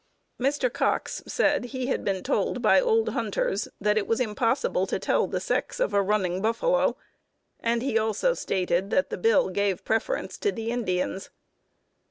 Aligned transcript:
Mr. 0.39 0.73
Cox 0.73 1.21
said 1.27 1.65
he 1.65 1.85
had 1.85 2.03
been 2.03 2.23
told 2.23 2.59
by 2.59 2.81
old 2.81 3.09
hunters 3.09 3.67
that 3.79 3.99
it 3.99 4.07
was 4.07 4.19
impossible 4.19 4.87
to 4.87 4.97
tell 4.97 5.27
the 5.27 5.39
sex 5.39 5.79
of 5.79 5.93
a 5.93 6.01
running 6.01 6.41
buffalo; 6.41 6.97
and 7.59 7.83
he 7.83 7.99
also 7.99 8.33
stated 8.33 8.89
that 8.89 9.11
the 9.11 9.17
bill 9.19 9.49
gave 9.49 9.85
preference 9.85 10.39
to 10.39 10.51
the 10.51 10.71
Indians. 10.71 11.29